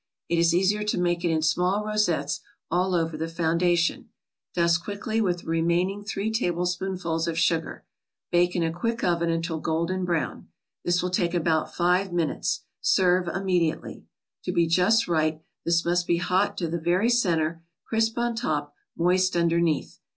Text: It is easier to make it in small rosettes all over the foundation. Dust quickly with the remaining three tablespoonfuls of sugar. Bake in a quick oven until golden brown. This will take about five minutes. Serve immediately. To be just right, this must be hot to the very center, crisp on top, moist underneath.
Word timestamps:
It 0.29 0.39
is 0.39 0.51
easier 0.55 0.81
to 0.83 0.97
make 0.97 1.23
it 1.23 1.29
in 1.29 1.43
small 1.43 1.85
rosettes 1.85 2.39
all 2.71 2.95
over 2.95 3.15
the 3.15 3.27
foundation. 3.27 4.09
Dust 4.55 4.83
quickly 4.83 5.21
with 5.21 5.41
the 5.41 5.45
remaining 5.45 6.03
three 6.03 6.31
tablespoonfuls 6.31 7.27
of 7.27 7.37
sugar. 7.37 7.85
Bake 8.31 8.55
in 8.55 8.63
a 8.63 8.73
quick 8.73 9.03
oven 9.03 9.29
until 9.29 9.59
golden 9.59 10.03
brown. 10.03 10.47
This 10.83 11.03
will 11.03 11.11
take 11.11 11.35
about 11.35 11.75
five 11.75 12.11
minutes. 12.11 12.61
Serve 12.81 13.27
immediately. 13.27 14.03
To 14.45 14.51
be 14.51 14.65
just 14.65 15.07
right, 15.07 15.39
this 15.65 15.85
must 15.85 16.07
be 16.07 16.17
hot 16.17 16.57
to 16.57 16.67
the 16.67 16.79
very 16.81 17.11
center, 17.11 17.61
crisp 17.85 18.17
on 18.17 18.33
top, 18.33 18.73
moist 18.97 19.35
underneath. 19.35 19.99